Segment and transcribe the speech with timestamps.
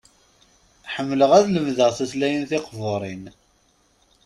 [0.93, 3.23] Ḥemmleɣ ad lemdeɣ tutlayin tiqburin.